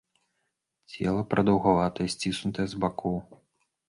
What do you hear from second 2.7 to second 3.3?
з бакоў.